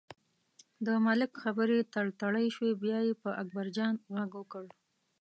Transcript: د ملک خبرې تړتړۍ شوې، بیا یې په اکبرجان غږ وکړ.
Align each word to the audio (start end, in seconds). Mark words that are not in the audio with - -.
د 0.85 0.87
ملک 1.05 1.31
خبرې 1.43 1.79
تړتړۍ 1.93 2.47
شوې، 2.55 2.71
بیا 2.83 2.99
یې 3.07 3.13
په 3.23 3.29
اکبرجان 3.41 3.93
غږ 4.15 4.31
وکړ. 4.39 4.65